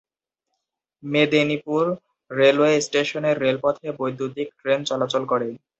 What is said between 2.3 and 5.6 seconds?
Railway স্টেশনের রেলপথে বৈদ্যুতীক ট্রেন চলাচল করে।